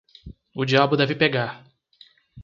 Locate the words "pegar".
1.13-1.63